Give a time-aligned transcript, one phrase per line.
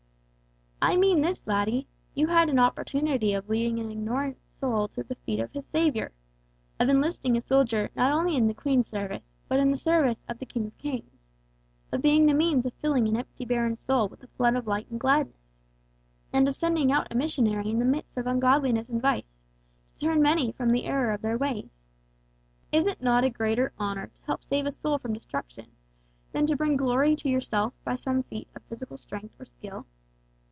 [0.83, 5.13] "I mean this, laddie, you had an opportunity of leading an ignorant soul to the
[5.13, 6.11] feet of his Saviour;
[6.79, 10.39] of enlisting a soldier not only in the Queen's service but in the service of
[10.39, 11.21] the King of Kings;
[11.91, 14.89] of being the means of filling an empty barren soul with a flood of light
[14.89, 15.61] and gladness;
[16.33, 19.37] and of sending out a missionary in the midst of ungodliness and vice,
[19.97, 21.89] to turn many from the error of their ways.
[22.71, 25.67] Is it not a greater honor to help to save a soul from destruction,
[26.31, 29.85] than bring glory to yourself by some feat of physical strength or skill?